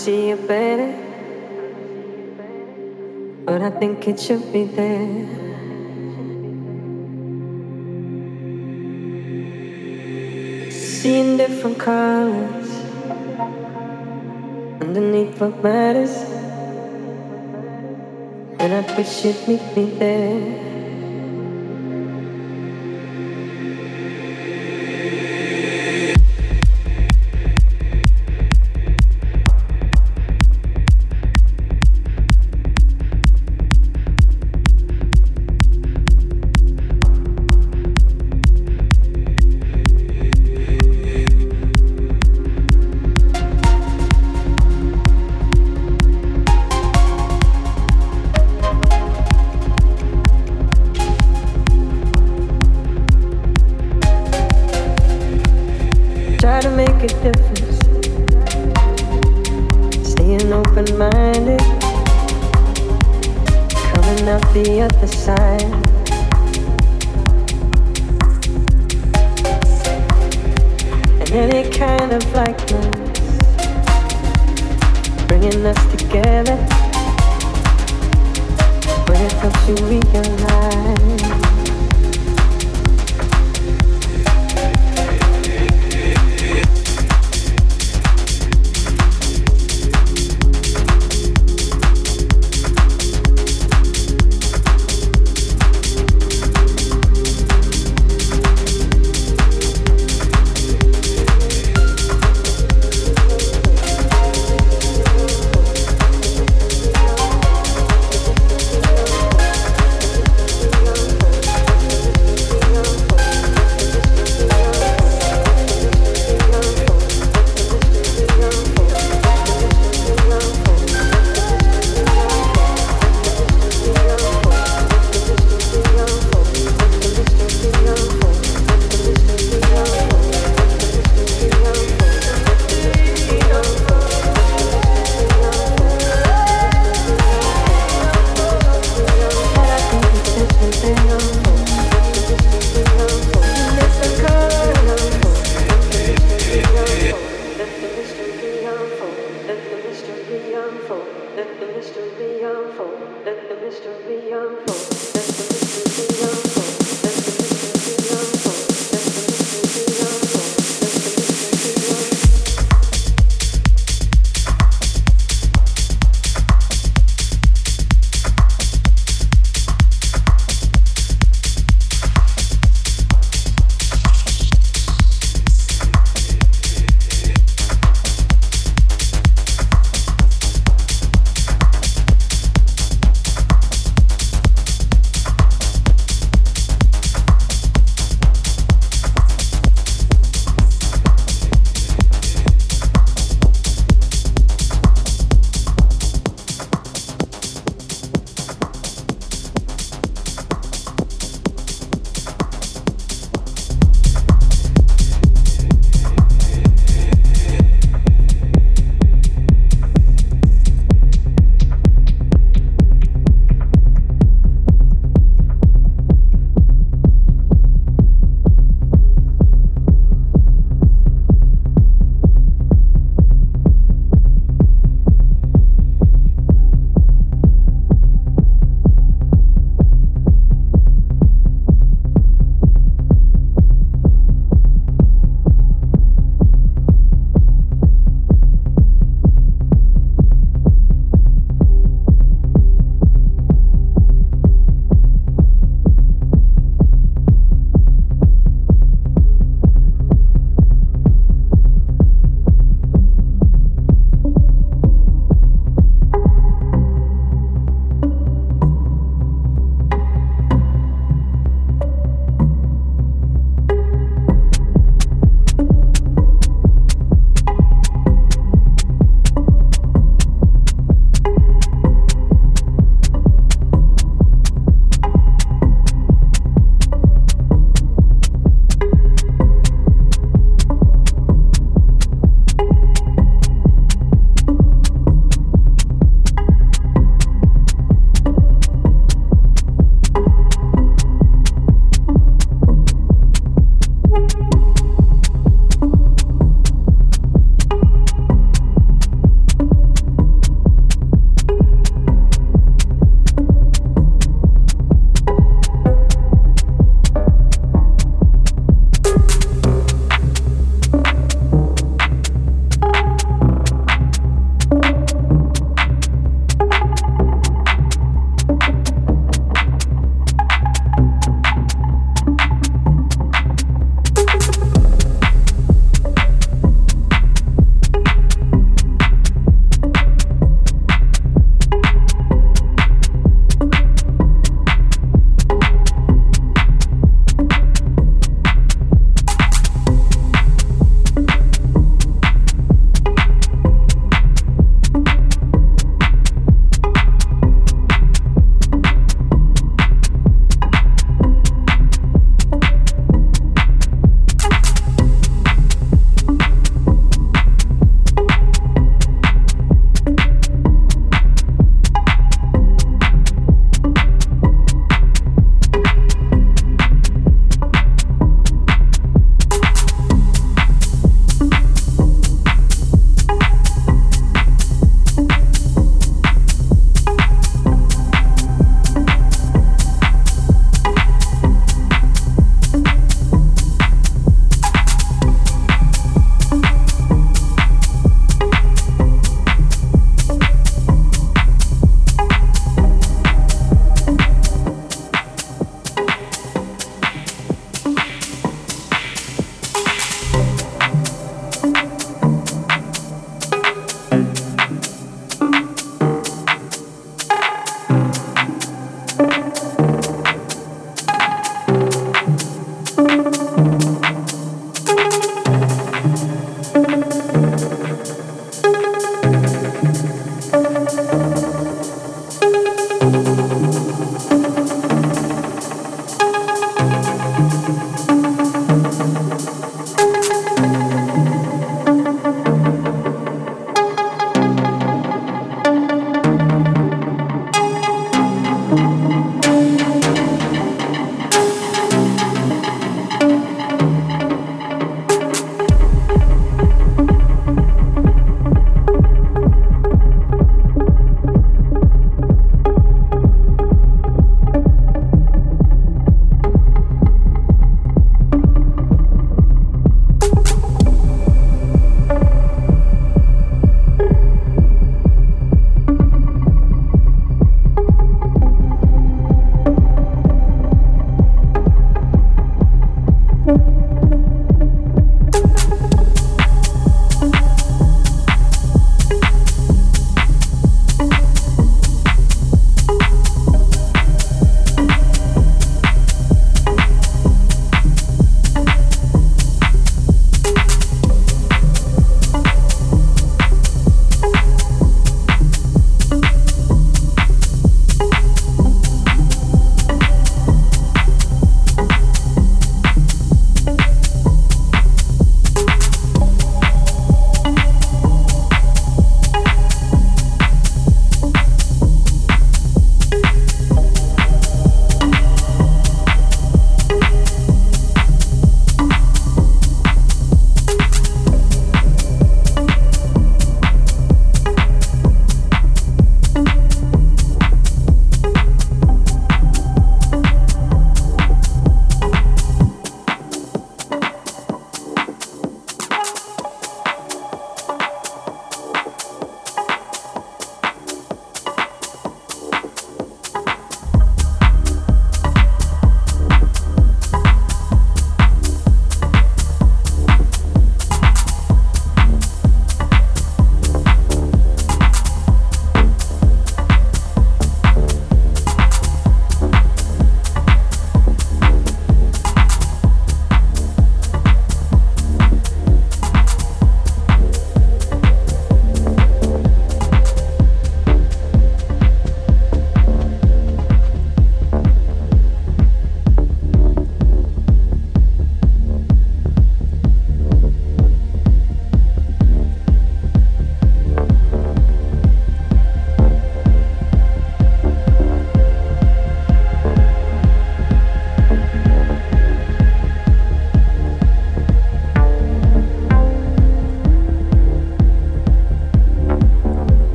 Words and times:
see 0.00 0.30
it 0.30 0.48
better. 0.48 0.92
But 3.44 3.60
I 3.60 3.68
think 3.68 4.08
it 4.08 4.18
should 4.18 4.50
be 4.50 4.64
there. 4.64 5.26
Seeing 10.70 11.36
different 11.36 11.78
colors 11.78 12.70
underneath 14.80 15.38
what 15.38 15.62
matters. 15.62 16.16
And 18.58 18.72
I 18.72 18.96
wish 18.96 19.24
you'd 19.24 19.48
meet 19.48 19.76
me 19.76 19.84
there. 19.98 20.69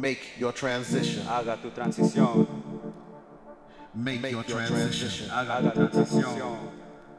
Haga 0.00 1.58
tu 1.62 1.70
transición. 1.70 2.46
Make, 3.94 4.20
Make 4.20 4.32
your, 4.32 4.44
your 4.46 4.58
transition. 4.58 5.28
transition. 5.28 5.28
Haga 5.28 5.72
tu 5.72 5.88
transición. 5.88 6.58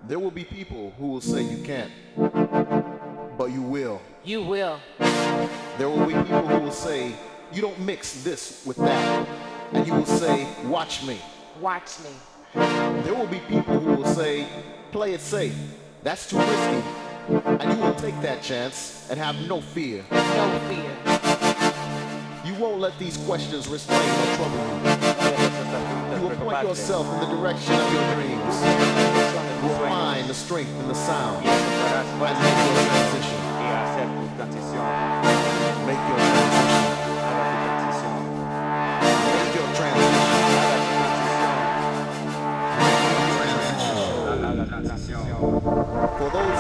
There 0.08 0.20
will 0.20 0.32
be 0.32 0.44
people 0.44 0.94
who 0.98 1.08
will 1.08 1.22
say 1.22 1.42
you 1.42 1.64
can't, 1.64 1.92
but 3.38 3.52
you 3.52 3.62
will. 3.62 4.02
You 4.24 4.44
will. 4.44 4.80
There 5.78 5.90
will 5.90 6.06
be 6.06 6.14
people 6.14 6.48
who 6.48 6.60
will 6.60 6.72
say 6.72 7.14
you 7.54 7.62
don't 7.62 7.80
mix 7.80 8.24
this 8.24 8.64
with 8.66 8.78
that, 8.78 9.28
and 9.74 9.88
you 9.88 9.94
will 9.94 10.06
say, 10.06 10.48
watch 10.66 11.04
me. 11.06 11.18
Watch 11.62 12.00
me. 12.04 12.10
There 12.54 13.14
will 13.14 13.28
be 13.28 13.40
people 13.48 13.80
who 13.80 13.94
will 13.96 14.06
say, 14.14 14.48
play 14.92 15.14
it 15.14 15.22
safe. 15.22 15.56
That's 16.04 16.30
too 16.30 16.38
risky. 16.38 16.84
And 17.46 17.74
you 17.74 17.84
will 17.84 17.96
take 17.96 18.20
that 18.22 18.44
chance 18.44 19.08
and 19.10 19.20
have 19.20 19.36
no 19.48 19.60
fear. 19.62 20.04
No 20.12 20.60
fear. 20.70 21.15
You 22.56 22.62
won't 22.62 22.80
let 22.80 22.98
these 22.98 23.18
questions 23.18 23.68
restrain 23.68 24.00
or 24.00 24.36
trouble 24.38 24.56
you. 24.56 24.64
You 26.16 26.22
will 26.24 26.36
point 26.38 26.64
yourself 26.66 27.06
in 27.14 27.20
the 27.20 27.36
direction 27.36 27.74
of 27.74 27.92
your 27.92 28.16
dreams. 28.16 28.56
You 29.60 29.68
will 29.68 29.76
find 29.90 30.30
the 30.30 30.34
strength 30.34 30.72
in 30.80 30.88
the 30.88 30.94
sound 30.96 31.46
and 31.46 32.20
make 32.22 32.32
your 32.32 32.76
transition. 32.88 33.40
Make 35.84 36.00
your 36.08 36.16
transition. 36.16 36.80
Make 39.36 39.56
your 39.56 39.68
transition. 39.76 40.16
For 46.18 46.30
those 46.30 46.55